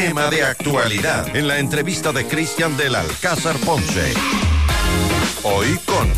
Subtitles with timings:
[0.00, 4.14] Tema de actualidad en la entrevista de Cristian del Alcázar Ponce.
[5.42, 6.10] Hoy con...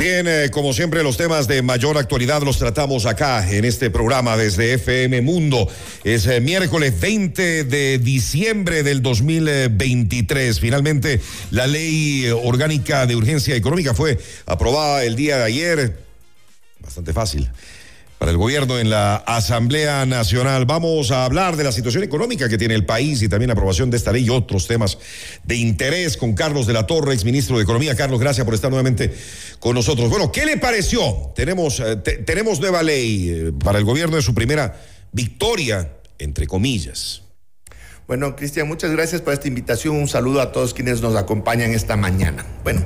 [0.00, 4.36] Bien, eh, como siempre, los temas de mayor actualidad los tratamos acá en este programa
[4.36, 5.68] desde FM Mundo.
[6.02, 10.58] Es eh, miércoles 20 de diciembre del 2023.
[10.58, 11.20] Finalmente,
[11.52, 15.96] la ley orgánica de urgencia económica fue aprobada el día de ayer.
[16.80, 17.48] Bastante fácil
[18.22, 20.64] para el gobierno en la Asamblea Nacional.
[20.64, 23.96] Vamos a hablar de la situación económica que tiene el país y también aprobación de
[23.96, 24.96] esta ley y otros temas
[25.42, 27.96] de interés con Carlos de la Torre, ex ministro de Economía.
[27.96, 29.12] Carlos, gracias por estar nuevamente
[29.58, 30.08] con nosotros.
[30.08, 31.32] Bueno, ¿qué le pareció?
[31.34, 37.21] Tenemos, eh, tenemos nueva ley eh, para el gobierno de su primera victoria, entre comillas.
[38.12, 39.96] Bueno, Cristian, muchas gracias por esta invitación.
[39.96, 42.44] Un saludo a todos quienes nos acompañan esta mañana.
[42.62, 42.82] Bueno,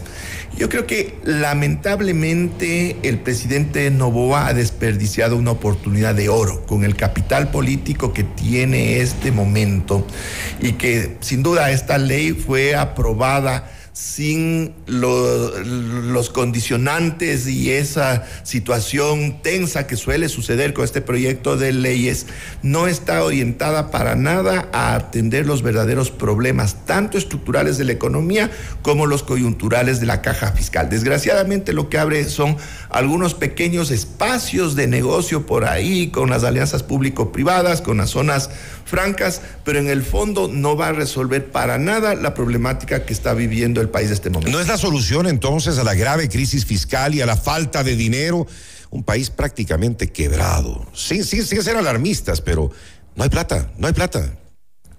[0.56, 6.94] yo creo que lamentablemente el presidente Novoa ha desperdiciado una oportunidad de oro con el
[6.94, 10.06] capital político que tiene este momento
[10.60, 19.86] y que sin duda esta ley fue aprobada sin los condicionantes y esa situación tensa
[19.86, 22.26] que suele suceder con este proyecto de leyes,
[22.60, 28.50] no está orientada para nada a atender los verdaderos problemas, tanto estructurales de la economía
[28.82, 30.90] como los coyunturales de la caja fiscal.
[30.90, 32.58] Desgraciadamente lo que abre son
[32.90, 38.50] algunos pequeños espacios de negocio por ahí, con las alianzas público-privadas, con las zonas
[38.84, 43.34] francas, pero en el fondo no va a resolver para nada la problemática que está
[43.34, 44.56] viviendo el país de este momento.
[44.56, 47.96] ¿No es la solución entonces a la grave crisis fiscal y a la falta de
[47.96, 48.46] dinero?
[48.90, 50.86] Un país prácticamente quebrado.
[50.94, 52.70] Sí, sí, sí, ser alarmistas, pero
[53.14, 54.30] no hay plata, no hay plata.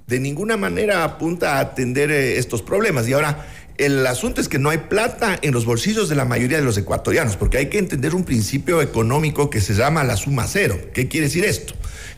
[0.07, 3.07] De ninguna manera apunta a atender eh, estos problemas.
[3.09, 3.45] Y ahora,
[3.77, 6.77] el asunto es que no hay plata en los bolsillos de la mayoría de los
[6.77, 10.79] ecuatorianos, porque hay que entender un principio económico que se llama la suma cero.
[10.93, 11.73] ¿Qué quiere decir esto?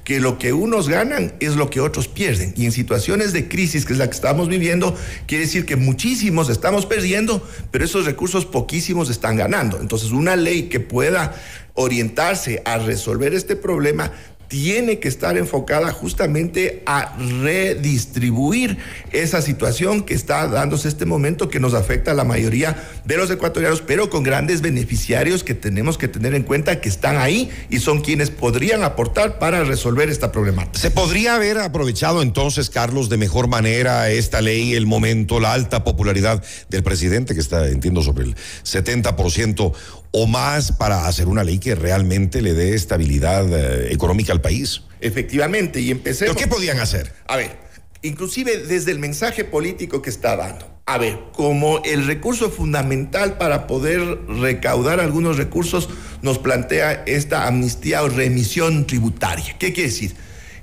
[0.10, 2.54] que lo que unos ganan es lo que otros pierden.
[2.58, 4.98] Y en situaciones de crisis, que es la que estamos viviendo,
[5.28, 9.80] quiere decir que muchísimos estamos perdiendo, pero esos recursos poquísimos están ganando.
[9.80, 11.36] Entonces, una ley que pueda
[11.76, 14.12] orientarse a resolver este problema
[14.50, 18.80] tiene que estar enfocada justamente a redistribuir
[19.12, 23.30] esa situación que está dándose este momento que nos afecta a la mayoría de los
[23.30, 27.80] ecuatorianos, pero con grandes beneficiarios que tenemos que tener en cuenta que están ahí y
[27.80, 30.80] son quienes podrían aportar para resolver esta problemática.
[30.80, 35.84] ¿Se podría haber aprovechado entonces, Carlos, de mejor manera esta ley, el momento, la alta
[35.84, 39.74] popularidad del presidente, que está, entiendo, sobre el 70%?
[40.12, 44.82] O más para hacer una ley que realmente le dé estabilidad eh, económica al país.
[45.02, 46.36] Efectivamente, y empecemos.
[46.36, 47.14] ¿Pero qué podían hacer?
[47.28, 47.58] A ver,
[48.02, 50.80] inclusive desde el mensaje político que está dando.
[50.86, 55.88] A ver, como el recurso fundamental para poder recaudar algunos recursos
[56.24, 59.56] nos plantea esta amnistía o remisión tributaria.
[59.60, 60.16] ¿Qué quiere decir?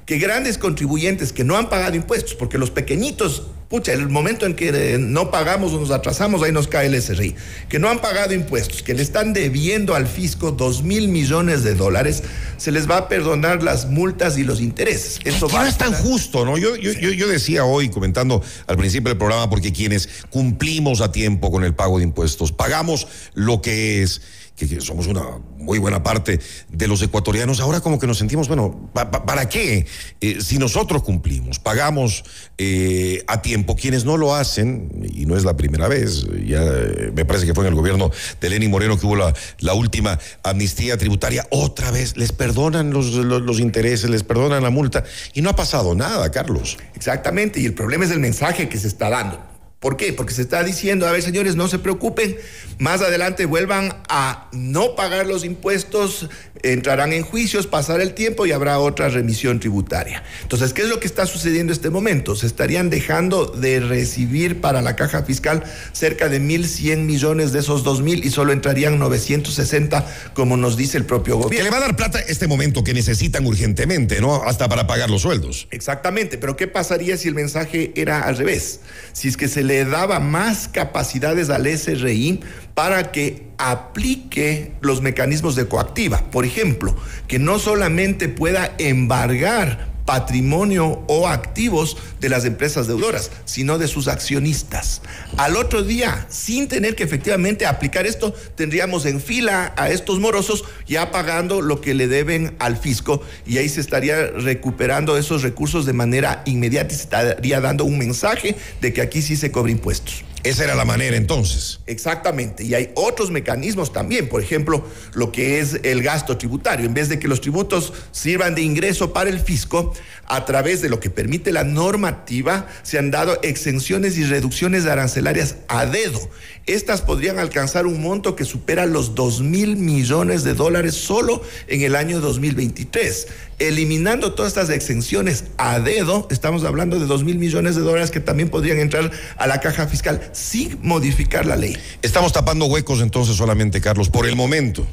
[0.04, 4.54] Que grandes contribuyentes que no han pagado impuestos, porque los pequeñitos pucha, el momento en
[4.54, 7.34] que eh, no pagamos o nos atrasamos, ahí nos cae el SRI,
[7.68, 11.74] que no han pagado impuestos, que le están debiendo al fisco dos mil millones de
[11.74, 12.22] dólares,
[12.56, 15.18] se les va a perdonar las multas y los intereses.
[15.24, 16.58] Eso no es tan justo, ¿no?
[16.58, 21.50] Yo, yo, yo, decía hoy, comentando al principio del programa, porque quienes cumplimos a tiempo
[21.50, 24.22] con el pago de impuestos, pagamos lo que es
[24.56, 25.22] que, somos una
[25.58, 29.86] muy buena parte de los ecuatorianos, ahora como que nos sentimos, bueno, ¿para qué?
[30.20, 32.24] Eh, si nosotros cumplimos, pagamos
[32.56, 37.12] eh, a tiempo, quienes no lo hacen, y no es la primera vez, ya eh,
[37.14, 40.18] me parece que fue en el gobierno de Lenín Moreno que hubo la, la última
[40.42, 45.50] amnistía tributaria, otra vez les perdonan los, los intereses, les perdonan la multa, y no
[45.50, 46.78] ha pasado nada, Carlos.
[46.94, 49.55] Exactamente, y el problema es el mensaje que se está dando.
[49.86, 50.12] ¿Por qué?
[50.12, 52.36] Porque se está diciendo, a ver señores, no se preocupen,
[52.80, 56.28] más adelante vuelvan a no pagar los impuestos,
[56.64, 60.24] entrarán en juicios, pasar el tiempo y habrá otra remisión tributaria.
[60.42, 62.34] Entonces, ¿qué es lo que está sucediendo en este momento?
[62.34, 67.84] Se estarían dejando de recibir para la caja fiscal cerca de 1.100 millones de esos
[67.84, 71.58] 2.000 y solo entrarían 960, como nos dice el propio gobierno.
[71.58, 74.42] Que le va a dar plata este momento que necesitan urgentemente, ¿no?
[74.42, 75.68] Hasta para pagar los sueldos.
[75.70, 78.80] Exactamente, pero ¿qué pasaría si el mensaje era al revés?
[79.12, 82.40] Si es que se le daba más capacidades al SRI
[82.74, 86.30] para que aplique los mecanismos de coactiva.
[86.30, 86.96] Por ejemplo,
[87.28, 94.08] que no solamente pueda embargar patrimonio o activos de las empresas deudoras, sino de sus
[94.08, 95.02] accionistas.
[95.36, 100.64] Al otro día, sin tener que efectivamente aplicar esto, tendríamos en fila a estos morosos
[100.86, 105.84] ya pagando lo que le deben al fisco y ahí se estaría recuperando esos recursos
[105.84, 109.72] de manera inmediata y se estaría dando un mensaje de que aquí sí se cobra
[109.72, 110.24] impuestos.
[110.46, 111.80] Esa era la manera entonces.
[111.86, 112.62] Exactamente.
[112.62, 114.28] Y hay otros mecanismos también.
[114.28, 116.86] Por ejemplo, lo que es el gasto tributario.
[116.86, 119.92] En vez de que los tributos sirvan de ingreso para el fisco,
[120.24, 125.56] a través de lo que permite la normativa, se han dado exenciones y reducciones arancelarias
[125.66, 126.20] a dedo.
[126.66, 131.82] Estas podrían alcanzar un monto que supera los 2 mil millones de dólares solo en
[131.82, 133.26] el año 2023.
[133.58, 138.20] Eliminando todas estas exenciones a dedo, estamos hablando de 2 mil millones de dólares que
[138.20, 141.76] también podrían entrar a la caja fiscal sin modificar la ley.
[142.02, 144.86] Estamos tapando huecos entonces solamente, Carlos, por el momento.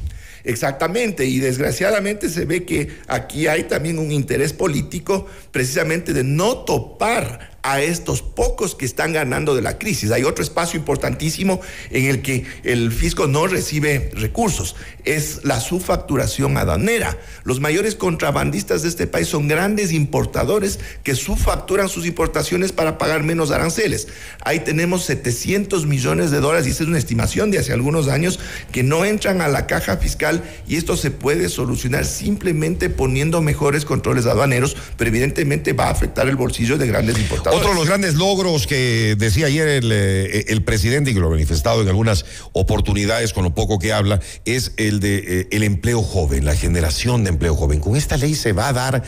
[0.44, 6.58] Exactamente, y desgraciadamente se ve que aquí hay también un interés político precisamente de no
[6.58, 10.10] topar a estos pocos que están ganando de la crisis.
[10.10, 16.58] Hay otro espacio importantísimo en el que el fisco no recibe recursos, es la subfacturación
[16.58, 17.18] aduanera.
[17.42, 23.22] Los mayores contrabandistas de este país son grandes importadores que subfacturan sus importaciones para pagar
[23.22, 24.08] menos aranceles.
[24.44, 28.40] Ahí tenemos 700 millones de dólares, y esa es una estimación de hace algunos años,
[28.72, 33.86] que no entran a la caja fiscal y esto se puede solucionar simplemente poniendo mejores
[33.86, 37.53] controles aduaneros, pero evidentemente va a afectar el bolsillo de grandes importadores.
[37.54, 41.28] Otro de los grandes logros que decía ayer el, eh, el, presidente y que lo
[41.28, 45.62] ha manifestado en algunas oportunidades con lo poco que habla es el de eh, el
[45.62, 47.78] empleo joven, la generación de empleo joven.
[47.78, 49.04] ¿Con esta ley se va a dar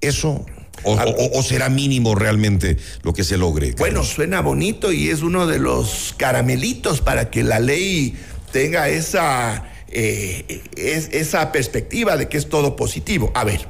[0.00, 0.46] eso?
[0.84, 3.74] O, será mínimo realmente lo que se logre?
[3.76, 8.16] Bueno, suena bonito y es uno de los caramelitos para que la ley
[8.52, 13.30] tenga esa, eh, esa perspectiva de que es todo positivo.
[13.34, 13.60] A ver,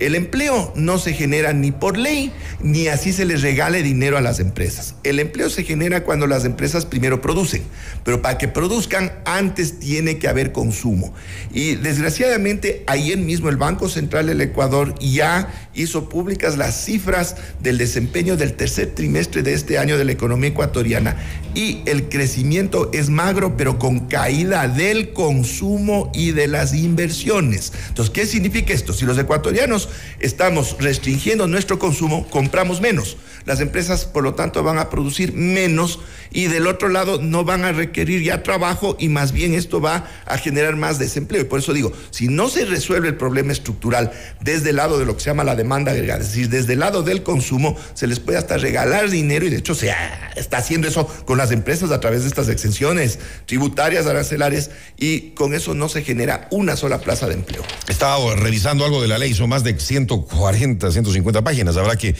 [0.00, 4.22] el empleo no se genera ni por ley, ni así se les regale dinero a
[4.22, 4.94] las empresas.
[5.04, 7.62] El empleo se genera cuando las empresas primero producen,
[8.02, 11.12] pero para que produzcan antes tiene que haber consumo.
[11.52, 17.78] Y desgraciadamente ayer mismo el Banco Central del Ecuador ya hizo públicas las cifras del
[17.78, 21.16] desempeño del tercer trimestre de este año de la economía ecuatoriana
[21.54, 27.72] y el crecimiento es magro, pero con caída del consumo y de las inversiones.
[27.88, 28.92] Entonces, ¿qué significa esto?
[28.92, 33.16] Si los ecuatorianos estamos restringiendo nuestro consumo, compramos menos.
[33.46, 35.98] Las empresas, por lo tanto, van a producir menos
[36.30, 40.08] y del otro lado no van a requerir ya trabajo y más bien esto va
[40.26, 41.40] a generar más desempleo.
[41.42, 45.06] Y por eso digo, si no se resuelve el problema estructural desde el lado de
[45.06, 48.06] lo que se llama la demanda agregada, es decir, desde el lado del consumo, se
[48.06, 49.92] les puede hasta regalar dinero y de hecho se
[50.36, 55.54] está haciendo eso con las empresas a través de estas exenciones tributarias, arancelarias y con
[55.54, 57.62] eso no se genera una sola plaza de empleo.
[57.88, 61.76] Estaba revisando algo de la ley, son más de 140, 150 páginas.
[61.76, 62.14] Habrá que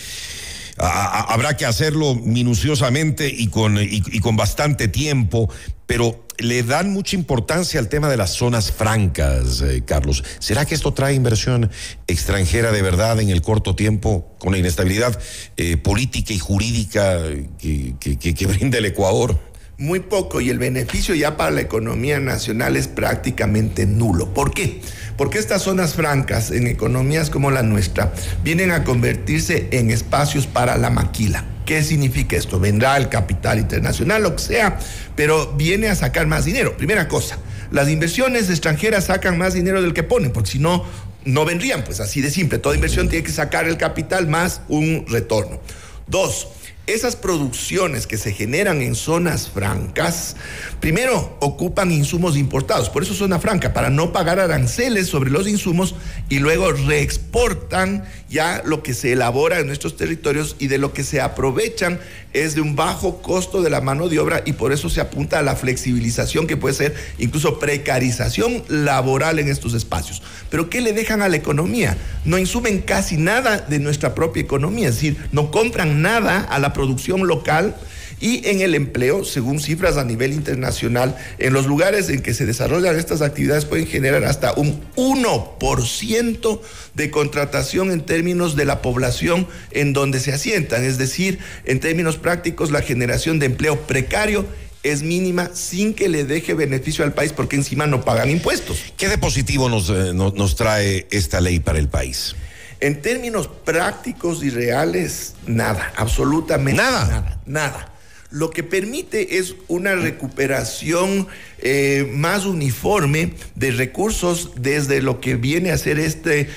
[0.81, 5.51] habrá que hacerlo minuciosamente y con, y, con bastante tiempo,
[5.87, 10.25] pero le dan mucha importancia al tema de las zonas francas, eh, Carlos.
[10.39, 11.71] ¿Será que esto trae inversión
[12.07, 15.21] extranjera de verdad en el corto tiempo con la inestabilidad
[15.57, 17.19] eh, política y jurídica
[17.59, 19.39] que, que brinda el Ecuador?
[19.81, 24.35] muy poco y el beneficio ya para la economía nacional es prácticamente nulo.
[24.35, 24.83] ¿Por qué?
[25.21, 28.11] Porque estas zonas francas en economías como la nuestra
[28.43, 31.45] vienen a convertirse en espacios para la maquila.
[31.67, 32.59] ¿Qué significa esto?
[32.59, 34.79] Vendrá el capital internacional, lo que sea,
[35.17, 36.75] pero viene a sacar más dinero.
[36.79, 37.37] Primera cosa,
[37.71, 40.87] las inversiones extranjeras sacan más dinero del que ponen, porque si no,
[41.27, 42.57] no vendrían, pues así de simple.
[42.57, 45.61] Toda inversión tiene que sacar el capital más un retorno.
[46.07, 46.49] Dos,
[46.95, 50.37] esas producciones que se generan en zonas francas,
[50.81, 55.95] primero ocupan insumos importados, por eso zona franca, para no pagar aranceles sobre los insumos
[56.29, 61.05] y luego reexportan ya lo que se elabora en nuestros territorios y de lo que
[61.05, 62.01] se aprovechan
[62.33, 65.39] es de un bajo costo de la mano de obra y por eso se apunta
[65.39, 70.23] a la flexibilización que puede ser incluso precarización laboral en estos espacios.
[70.49, 71.97] Pero ¿qué le dejan a la economía?
[72.25, 76.73] No insumen casi nada de nuestra propia economía, es decir, no compran nada a la
[76.81, 77.77] producción local
[78.21, 82.47] y en el empleo, según cifras a nivel internacional, en los lugares en que se
[82.47, 86.61] desarrollan estas actividades pueden generar hasta un 1%
[86.95, 90.85] de contratación en términos de la población en donde se asientan.
[90.85, 94.47] Es decir, en términos prácticos, la generación de empleo precario
[94.83, 98.79] es mínima sin que le deje beneficio al país porque encima no pagan impuestos.
[98.97, 102.35] ¿Qué de positivo nos, eh, nos trae esta ley para el país?
[102.81, 107.07] En términos prácticos y reales, nada, absolutamente nada.
[107.07, 107.91] Nada, nada
[108.31, 111.27] lo que permite es una recuperación
[111.59, 116.49] eh, más uniforme de recursos desde lo que viene a ser este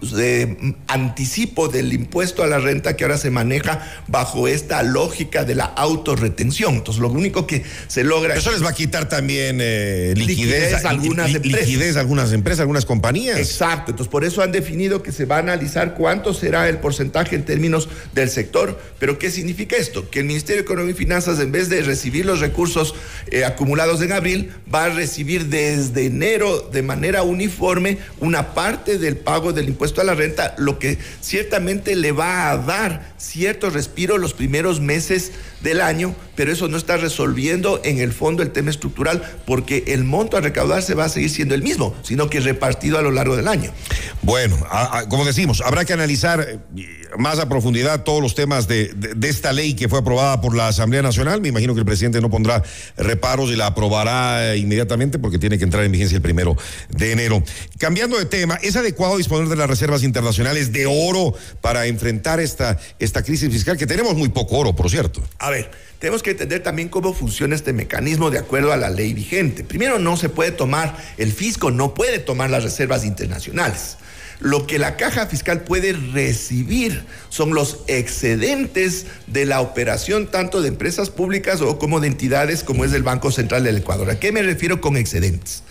[0.00, 5.56] de anticipo del impuesto a la renta que ahora se maneja bajo esta lógica de
[5.56, 6.76] la autorretención.
[6.76, 8.36] Entonces, lo único que se logra...
[8.36, 11.60] Eso les va a quitar también eh, liquidez, a algunas empresas.
[11.60, 13.38] Liquidez a algunas empresas, algunas compañías.
[13.38, 13.90] Exacto.
[13.90, 17.44] Entonces, por eso han definido que se va a analizar cuánto será el porcentaje en
[17.44, 18.80] términos del sector.
[19.00, 20.08] Pero, ¿qué significa esto?
[20.10, 22.94] Que el Ministerio de Economía y Finanzas, en vez de recibir los recursos
[23.32, 29.16] eh, acumulados en abril, va a recibir desde enero de manera uniforme una parte del
[29.16, 34.18] pago del impuesto a la renta, lo que ciertamente le va a dar cierto respiro
[34.18, 38.70] los primeros meses del año, pero eso no está resolviendo en el fondo el tema
[38.70, 42.96] estructural porque el monto a recaudarse va a seguir siendo el mismo, sino que repartido
[42.96, 43.72] a lo largo del año.
[44.22, 44.56] Bueno,
[45.08, 46.86] como decimos, habrá que analizar eh,
[47.18, 51.02] más a profundidad todos los temas de, esta ley que fue aprobada por la Asamblea
[51.02, 51.40] Nacional.
[51.40, 52.62] Me imagino que el presidente no pondrá
[52.96, 56.56] reparos y la aprobará inmediatamente porque tiene que entrar en vigencia el primero
[56.90, 57.42] de enero.
[57.78, 62.78] Cambiando de tema, ¿es adecuado disponer de las reservas internacionales de oro para enfrentar esta,
[63.00, 63.76] esta crisis fiscal?
[63.76, 65.20] Que tenemos muy poco oro, por cierto.
[65.40, 69.14] A ver, tenemos que entender también cómo funciona este mecanismo de acuerdo a la ley
[69.14, 69.64] vigente.
[69.64, 73.96] Primero, no se puede tomar, el fisco no puede tomar las reservas internacionales.
[74.40, 80.68] Lo que la caja fiscal puede recibir son los excedentes de la operación tanto de
[80.68, 84.10] empresas públicas o como de entidades como es el Banco Central del Ecuador.
[84.10, 85.64] ¿A qué me refiero con excedentes?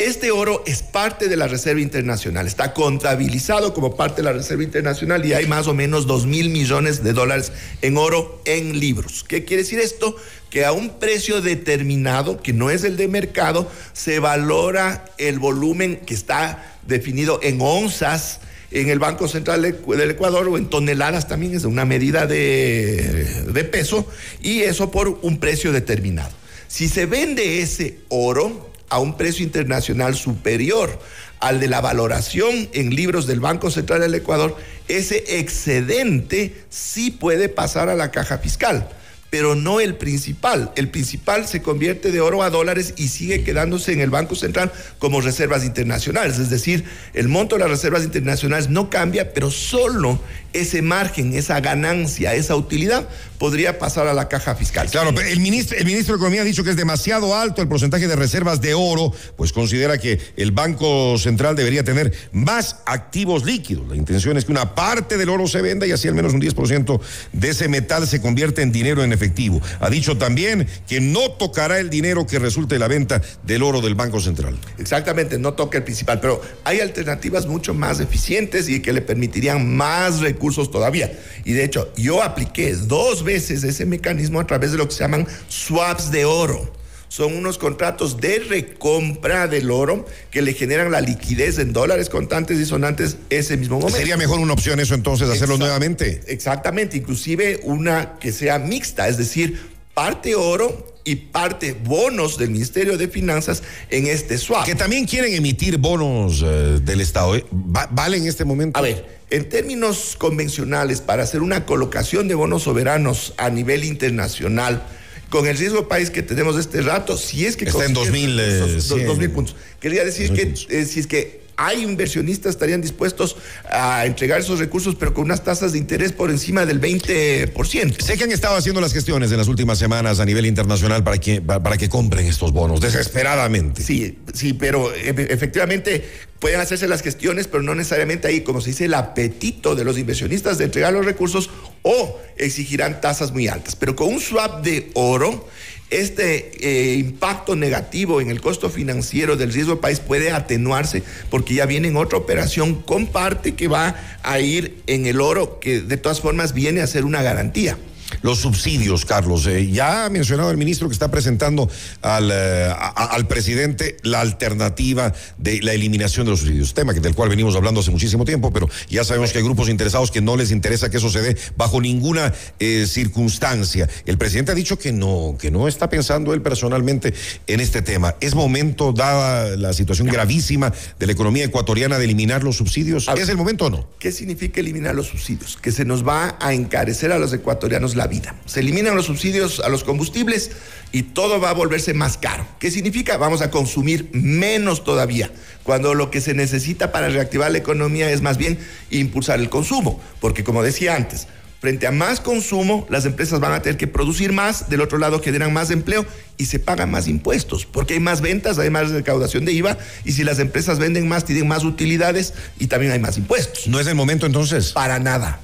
[0.00, 4.62] Este oro es parte de la Reserva Internacional, está contabilizado como parte de la Reserva
[4.62, 7.52] Internacional y hay más o menos 2 mil millones de dólares
[7.82, 9.26] en oro en libros.
[9.28, 10.16] ¿Qué quiere decir esto?
[10.48, 16.00] Que a un precio determinado, que no es el de mercado, se valora el volumen
[16.06, 18.40] que está definido en onzas
[18.70, 23.64] en el Banco Central del Ecuador o en toneladas también, es una medida de, de
[23.64, 24.06] peso,
[24.40, 26.30] y eso por un precio determinado.
[26.68, 30.98] Si se vende ese oro, a un precio internacional superior
[31.40, 34.56] al de la valoración en libros del Banco Central del Ecuador,
[34.88, 38.88] ese excedente sí puede pasar a la caja fiscal
[39.30, 40.72] pero no el principal.
[40.74, 44.72] El principal se convierte de oro a dólares y sigue quedándose en el Banco Central
[44.98, 46.38] como reservas internacionales.
[46.38, 50.20] Es decir, el monto de las reservas internacionales no cambia, pero solo
[50.52, 54.90] ese margen, esa ganancia, esa utilidad podría pasar a la caja fiscal.
[54.90, 57.68] Claro, pero el ministro, el ministro de Economía ha dicho que es demasiado alto el
[57.68, 63.44] porcentaje de reservas de oro, pues considera que el Banco Central debería tener más activos
[63.44, 63.88] líquidos.
[63.88, 66.40] La intención es que una parte del oro se venda y así al menos un
[66.42, 67.00] 10%
[67.32, 69.60] de ese metal se convierte en dinero en efectivo.
[69.80, 73.80] Ha dicho también que no tocará el dinero que resulte de la venta del oro
[73.80, 74.58] del Banco Central.
[74.78, 79.76] Exactamente, no toca el principal, pero hay alternativas mucho más eficientes y que le permitirían
[79.76, 80.39] más recursos
[80.70, 81.12] todavía.
[81.44, 85.00] Y de hecho, yo apliqué dos veces ese mecanismo a través de lo que se
[85.00, 86.80] llaman swaps de oro
[87.10, 92.58] son unos contratos de recompra del oro que le generan la liquidez en dólares contantes
[92.60, 93.98] y sonantes ese mismo momento.
[93.98, 96.20] ¿Sería mejor una opción eso entonces, hacerlo nuevamente?
[96.28, 99.69] Exactamente, inclusive una que sea mixta, es decir,
[100.00, 104.64] parte oro y parte bonos del Ministerio de Finanzas en este swap.
[104.64, 107.36] Que también quieren emitir bonos eh, del Estado.
[107.36, 107.44] ¿eh?
[107.50, 108.78] ¿Vale en este momento?
[108.78, 114.82] A ver, en términos convencionales, para hacer una colocación de bonos soberanos a nivel internacional,
[115.28, 117.66] con el riesgo país que tenemos este rato, si es que...
[117.66, 119.54] Está en 2000, eh, puntos.
[119.80, 123.36] Quería decir que eh, si es que hay inversionistas estarían dispuestos
[123.70, 128.00] a entregar esos recursos, pero con unas tasas de interés por encima del 20%.
[128.00, 131.18] Sé que han estado haciendo las gestiones en las últimas semanas a nivel internacional para
[131.18, 133.82] que, para que compren estos bonos, desesperadamente.
[133.82, 136.02] Sí, sí, pero efectivamente
[136.38, 139.98] pueden hacerse las gestiones, pero no necesariamente ahí, como se dice, el apetito de los
[139.98, 141.50] inversionistas de entregar los recursos
[141.82, 143.76] o exigirán tasas muy altas.
[143.76, 145.46] Pero con un swap de oro,
[145.90, 151.66] este eh, impacto negativo en el costo financiero del riesgo país puede atenuarse porque ya
[151.66, 155.96] viene en otra operación con parte que va a ir en el oro, que de
[155.96, 157.76] todas formas viene a ser una garantía.
[158.22, 159.46] Los subsidios, Carlos.
[159.46, 161.70] Eh, ya ha mencionado el ministro que está presentando
[162.02, 167.28] al, eh, al presidente la alternativa de la eliminación de los subsidios, tema del cual
[167.28, 170.50] venimos hablando hace muchísimo tiempo, pero ya sabemos que hay grupos interesados que no les
[170.50, 173.88] interesa que eso se dé bajo ninguna eh, circunstancia.
[174.06, 177.14] El presidente ha dicho que no, que no está pensando él personalmente
[177.46, 178.16] en este tema.
[178.20, 183.08] ¿Es momento, dada la situación gravísima de la economía ecuatoriana, de eliminar los subsidios?
[183.16, 183.88] ¿Es el momento o no?
[183.98, 185.58] ¿Qué significa eliminar los subsidios?
[185.60, 188.34] Que se nos va a encarecer a los ecuatorianos la vida.
[188.44, 190.50] Se eliminan los subsidios a los combustibles
[190.92, 192.46] y todo va a volverse más caro.
[192.58, 193.16] ¿Qué significa?
[193.16, 195.30] Vamos a consumir menos todavía,
[195.62, 198.58] cuando lo que se necesita para reactivar la economía es más bien
[198.90, 201.26] impulsar el consumo, porque como decía antes,
[201.60, 205.20] Frente a más consumo, las empresas van a tener que producir más, del otro lado
[205.20, 206.06] generan más empleo
[206.38, 209.76] y se pagan más impuestos, porque hay más ventas, hay más recaudación de IVA
[210.06, 213.68] y si las empresas venden más, tienen más utilidades y también hay más impuestos.
[213.68, 214.72] ¿No es el momento entonces?
[214.72, 215.38] Para nada.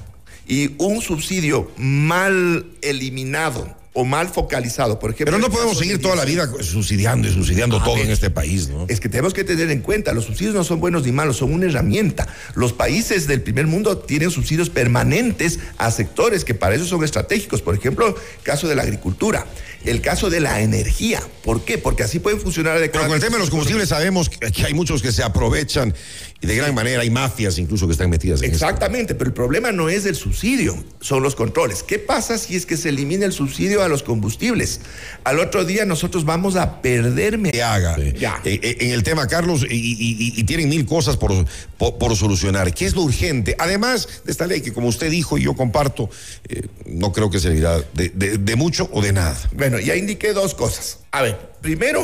[0.47, 5.35] Y un subsidio mal eliminado o mal focalizado, por ejemplo.
[5.35, 8.85] Pero no podemos seguir toda la vida subsidiando y subsidiando todo en este país, ¿no?
[8.89, 11.51] Es que tenemos que tener en cuenta, los subsidios no son buenos ni malos, son
[11.51, 12.27] una herramienta.
[12.53, 17.63] Los países del primer mundo tienen subsidios permanentes a sectores que para eso son estratégicos.
[17.63, 19.47] Por ejemplo, el caso de la agricultura
[19.85, 21.21] el caso de la energía.
[21.43, 21.77] ¿Por qué?
[21.77, 22.99] Porque así pueden funcionar adecuadamente.
[22.99, 25.93] Pero con el tema de los combustibles sabemos que hay muchos que se aprovechan
[26.39, 29.71] y de gran manera hay mafias incluso que están metidas en Exactamente, pero el problema
[29.71, 31.81] no es el subsidio, son los controles.
[31.81, 34.81] ¿Qué pasa si es que se elimina el subsidio a los combustibles?
[35.23, 37.51] Al otro día nosotros vamos a perderme.
[37.51, 37.97] Que haga.
[37.97, 38.39] Ya.
[38.45, 41.33] Eh, eh, en el tema, Carlos, y, tienen mil cosas por,
[41.77, 42.73] por, solucionar.
[42.73, 43.55] ¿Qué es lo urgente?
[43.57, 46.09] Además de esta ley que, como usted dijo y yo comparto,
[46.47, 49.37] eh, no creo que servirá de, de mucho o de nada.
[49.69, 50.99] Bueno, ya indiqué dos cosas.
[51.11, 52.01] A ver, primero,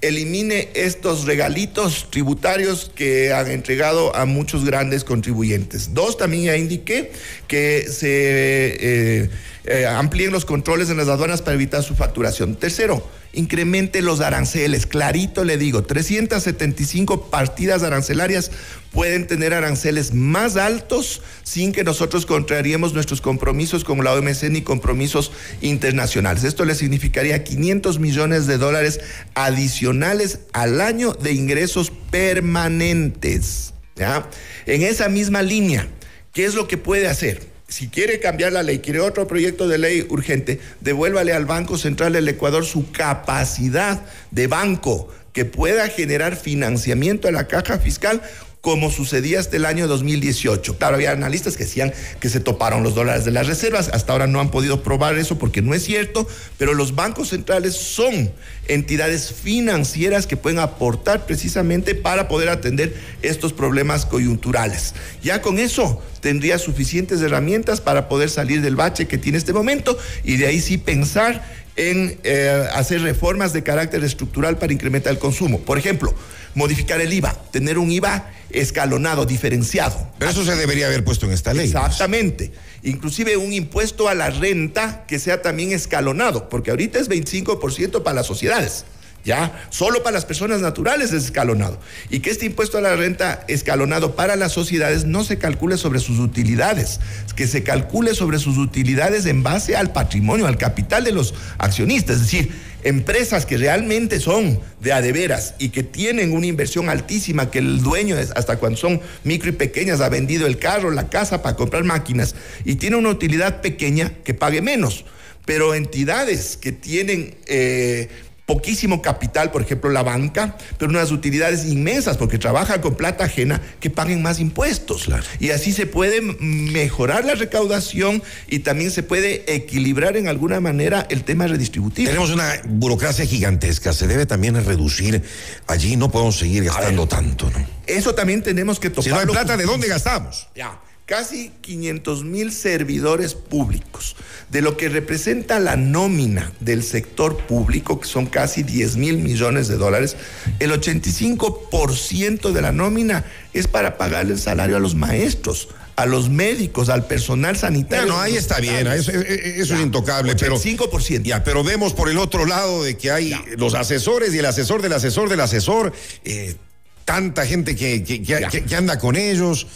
[0.00, 5.92] elimine estos regalitos tributarios que han entregado a muchos grandes contribuyentes.
[5.92, 7.12] Dos, también ya indiqué
[7.46, 9.30] que se eh,
[9.66, 12.56] eh, amplíen los controles en las aduanas para evitar su facturación.
[12.56, 14.86] Tercero, incremente los aranceles.
[14.86, 18.50] Clarito le digo, 375 partidas arancelarias
[18.90, 24.62] pueden tener aranceles más altos sin que nosotros contrariemos nuestros compromisos con la OMC ni
[24.62, 26.44] compromisos internacionales.
[26.44, 29.00] Esto le significaría 500 millones de dólares
[29.34, 33.74] adicionales al año de ingresos permanentes.
[33.96, 34.28] ¿ya?
[34.66, 35.88] En esa misma línea,
[36.32, 37.53] ¿qué es lo que puede hacer?
[37.74, 42.12] Si quiere cambiar la ley, quiere otro proyecto de ley urgente, devuélvale al Banco Central
[42.12, 44.00] del Ecuador su capacidad
[44.30, 48.22] de banco que pueda generar financiamiento a la caja fiscal
[48.64, 50.78] como sucedía hasta el año 2018.
[50.78, 53.90] Claro, había analistas que decían que se toparon los dólares de las reservas.
[53.92, 57.74] Hasta ahora no han podido probar eso porque no es cierto, pero los bancos centrales
[57.74, 58.32] son
[58.66, 64.94] entidades financieras que pueden aportar precisamente para poder atender estos problemas coyunturales.
[65.22, 69.98] Ya con eso tendría suficientes herramientas para poder salir del bache que tiene este momento
[70.24, 71.44] y de ahí sí pensar
[71.76, 75.60] en eh, hacer reformas de carácter estructural para incrementar el consumo.
[75.60, 76.14] Por ejemplo,
[76.54, 80.08] modificar el IVA, tener un IVA escalonado, diferenciado.
[80.18, 81.66] Pero eso se debería haber puesto en esta ley.
[81.66, 82.52] Exactamente.
[82.82, 88.14] Inclusive un impuesto a la renta que sea también escalonado, porque ahorita es 25% para
[88.14, 88.84] las sociedades.
[89.24, 89.66] ¿Ya?
[89.70, 91.78] Solo para las personas naturales es escalonado.
[92.10, 96.00] Y que este impuesto a la renta escalonado para las sociedades no se calcule sobre
[96.00, 97.00] sus utilidades,
[97.34, 102.16] que se calcule sobre sus utilidades en base al patrimonio, al capital de los accionistas.
[102.16, 107.60] Es decir, empresas que realmente son de adeveras y que tienen una inversión altísima, que
[107.60, 111.56] el dueño, hasta cuando son micro y pequeñas, ha vendido el carro, la casa para
[111.56, 115.04] comprar máquinas y tiene una utilidad pequeña que pague menos
[115.46, 118.08] pero entidades que tienen eh,
[118.46, 123.60] poquísimo capital, por ejemplo, la banca, pero unas utilidades inmensas porque trabaja con plata ajena
[123.80, 125.08] que paguen más impuestos.
[125.40, 131.06] Y así se puede mejorar la recaudación y también se puede equilibrar en alguna manera
[131.08, 132.08] el tema redistributivo.
[132.08, 135.22] Tenemos una burocracia gigantesca, se debe también reducir
[135.66, 137.66] allí, no podemos seguir gastando tanto, ¿no?
[137.86, 139.04] Eso también tenemos que tocar.
[139.04, 140.48] Si no hay plata, ¿de dónde gastamos?
[140.54, 144.16] Ya casi 500 mil servidores públicos,
[144.50, 149.68] de lo que representa la nómina del sector público, que son casi 10 mil millones
[149.68, 150.16] de dólares,
[150.60, 156.30] el 85% de la nómina es para pagarle el salario a los maestros, a los
[156.30, 158.06] médicos, al personal sanitario.
[158.06, 161.22] Bueno, ahí está bien, eso, es intocable, pero 5%.
[161.22, 164.80] Ya, pero vemos por el otro lado de que hay los asesores y el asesor
[164.80, 165.92] del asesor del asesor,
[166.24, 166.56] eh,
[167.04, 169.66] tanta gente que, que anda con ellos.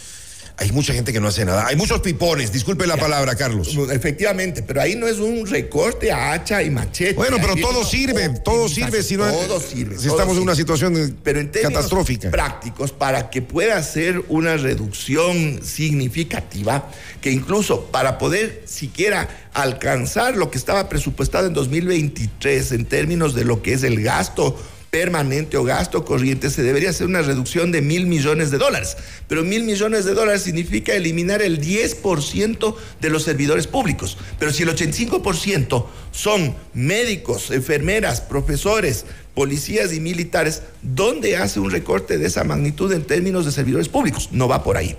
[0.59, 1.67] Hay mucha gente que no hace nada.
[1.67, 3.77] Hay muchos pipones, disculpe la palabra, Carlos.
[3.91, 7.13] Efectivamente, pero ahí no es un recorte a hacha y machete.
[7.13, 9.97] Bueno, pero todo sirve, todo sirve si no Todo sirve.
[9.97, 12.29] Si estamos en una situación pero en catastrófica.
[12.29, 16.91] prácticos, para que pueda ser una reducción significativa,
[17.21, 23.45] que incluso para poder siquiera alcanzar lo que estaba presupuestado en 2023 en términos de
[23.45, 24.57] lo que es el gasto
[24.89, 28.97] permanente o gasto corriente, se debería hacer una reducción de mil millones de dólares.
[29.27, 34.17] Pero mil millones de dólares significa eliminar el 10% de los servidores públicos.
[34.39, 42.17] Pero si el 85% son médicos, enfermeras, profesores, policías y militares, ¿dónde hace un recorte
[42.17, 44.29] de esa magnitud en términos de servidores públicos?
[44.31, 44.95] No va por ahí.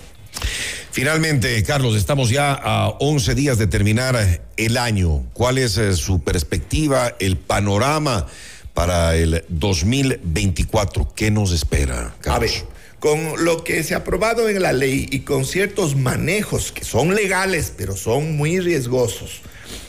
[0.92, 5.24] Finalmente, Carlos, estamos ya a 11 días de terminar el año.
[5.34, 8.26] ¿Cuál es eh, su perspectiva, el panorama?
[8.74, 11.12] Para el 2024.
[11.14, 12.14] ¿Qué nos espera?
[12.26, 12.50] A ver,
[12.98, 17.14] Con lo que se ha aprobado en la ley y con ciertos manejos que son
[17.14, 19.40] legales, pero son muy riesgosos,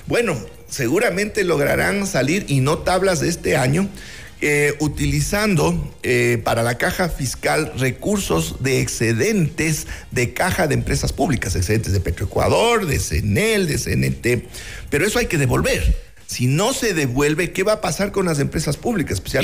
[0.07, 0.37] bueno,
[0.69, 3.89] seguramente lograrán salir y no tablas de este año.
[4.43, 11.55] Eh, utilizando eh, para la caja fiscal recursos de excedentes de caja de empresas públicas,
[11.55, 14.47] excedentes de Petroecuador, de CENEL, de CNT,
[14.89, 16.10] pero eso hay que devolver.
[16.31, 19.21] Si no se devuelve, ¿qué va a pasar con las empresas públicas?
[19.25, 19.41] Ya,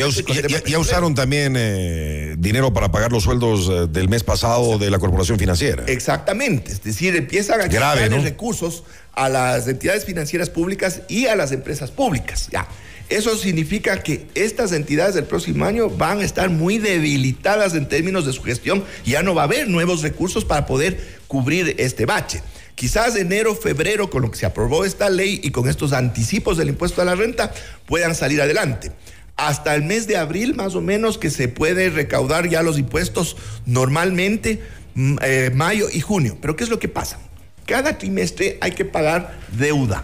[0.65, 5.37] ya, usaron también eh, dinero para pagar los sueldos del mes pasado de la Corporación
[5.37, 5.83] Financiera.
[5.87, 11.51] Exactamente, es decir, empiezan a Grave, recursos a las entidades financieras públicas y a las
[11.51, 12.47] empresas públicas.
[12.53, 12.69] Ya.
[13.09, 18.25] Eso significa que estas entidades del próximo año van a estar muy debilitadas en términos
[18.25, 18.85] de su gestión.
[19.05, 22.41] Ya no va a haber nuevos recursos para poder cubrir este bache.
[22.77, 26.69] Quizás enero, febrero, con lo que se aprobó esta ley y con estos anticipos del
[26.69, 27.51] impuesto a la renta,
[27.87, 28.91] puedan salir adelante.
[29.35, 33.35] Hasta el mes de abril, más o menos, que se puede recaudar ya los impuestos
[33.65, 34.61] normalmente,
[34.93, 36.37] mm, eh, mayo y junio.
[36.39, 37.17] Pero ¿qué es lo que pasa?
[37.65, 40.03] Cada trimestre hay que pagar deuda.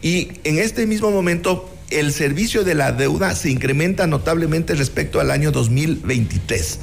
[0.00, 5.30] Y en este mismo momento el servicio de la deuda se incrementa notablemente respecto al
[5.30, 6.78] año 2023.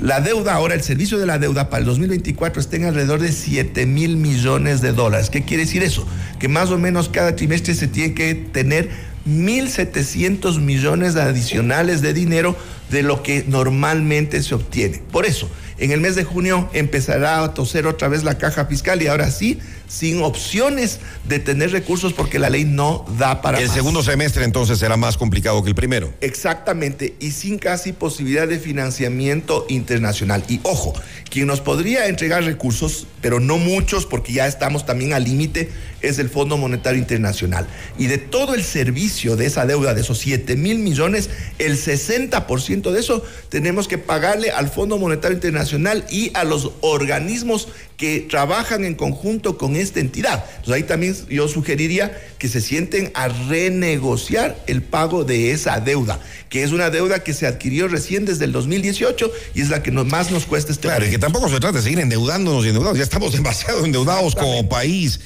[0.00, 3.32] La deuda ahora, el servicio de la deuda para el 2024 está en alrededor de
[3.32, 5.30] 7 mil millones de dólares.
[5.30, 6.06] ¿Qué quiere decir eso?
[6.38, 8.90] Que más o menos cada trimestre se tiene que tener
[9.28, 12.56] 1.700 millones adicionales de dinero
[12.90, 15.02] de lo que normalmente se obtiene.
[15.10, 15.48] Por eso,
[15.78, 19.30] en el mes de junio empezará a toser otra vez la caja fiscal y ahora
[19.30, 19.58] sí
[19.92, 24.78] sin opciones de tener recursos porque la ley no da para El segundo semestre entonces
[24.78, 26.12] será más complicado que el primero.
[26.22, 30.44] Exactamente, y sin casi posibilidad de financiamiento internacional.
[30.48, 30.94] Y ojo,
[31.28, 36.18] quien nos podría entregar recursos, pero no muchos porque ya estamos también al límite, es
[36.18, 37.66] el Fondo Monetario Internacional.
[37.98, 42.90] Y de todo el servicio de esa deuda, de esos 7 mil millones, el 60%
[42.90, 45.62] de eso tenemos que pagarle al Fondo Monetario Internacional
[46.10, 50.44] y a los organismos que trabajan en conjunto con esta entidad.
[50.56, 56.18] Entonces ahí también yo sugeriría que se sienten a renegociar el pago de esa deuda,
[56.48, 59.92] que es una deuda que se adquirió recién desde el 2018 y es la que
[59.92, 62.98] más nos cuesta este Claro, y que tampoco se trata de seguir endeudándonos y endeudados,
[62.98, 65.20] ya estamos demasiado endeudados como país.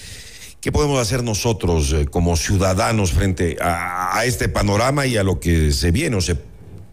[0.61, 5.39] ¿Qué podemos hacer nosotros eh, como ciudadanos frente a, a este panorama y a lo
[5.39, 6.37] que se viene o se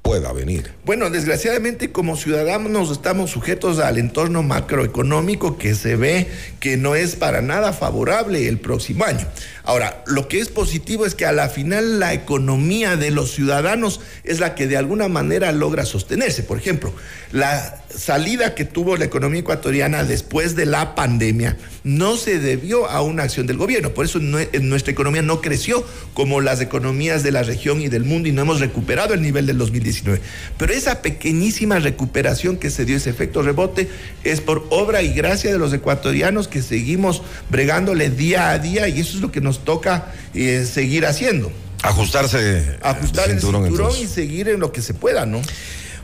[0.04, 0.72] pueda venir.
[0.86, 6.28] Bueno, desgraciadamente como ciudadanos estamos sujetos al entorno macroeconómico que se ve
[6.60, 9.26] que no es para nada favorable el próximo año.
[9.66, 14.02] Ahora, lo que es positivo es que a la final la economía de los ciudadanos
[14.26, 16.44] es la que de alguna manera logra sostenerse.
[16.44, 16.94] Por ejemplo,
[17.32, 23.02] la salida que tuvo la economía ecuatoriana después de la pandemia no se debió a
[23.02, 23.94] una acción del gobierno.
[23.94, 28.30] Por eso nuestra economía no creció como las economías de la región y del mundo
[28.30, 30.22] y no hemos recuperado el nivel del 2019.
[30.58, 33.90] Pero esa pequeñísima recuperación que se dio, ese efecto rebote,
[34.24, 39.00] es por obra y gracia de los ecuatorianos que seguimos bregándole día a día y
[39.00, 41.52] eso es lo que nos toca eh, seguir haciendo.
[41.82, 42.78] Ajustarse.
[42.82, 45.42] Ajustar el cinturón, y seguir en lo que se pueda, ¿no?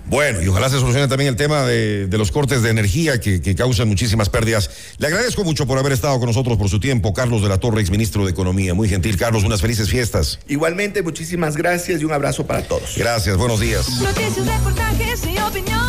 [0.05, 3.55] Bueno, y ojalá se solucione también el tema de, los cortes de energía que, que,
[3.55, 4.71] causan muchísimas pérdidas.
[4.97, 7.79] Le agradezco mucho por haber estado con nosotros por su tiempo, Carlos de la Torre,
[7.79, 8.73] exministro de Economía.
[8.73, 10.39] Muy gentil, Carlos, unas felices fiestas.
[10.47, 12.95] Igualmente, muchísimas gracias y un abrazo para todos.
[12.97, 13.87] Gracias, buenos días.
[14.01, 15.79] Noticias, reportajes y opinión.